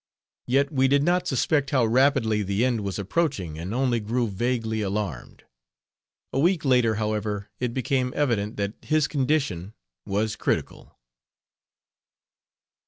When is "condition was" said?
9.07-10.35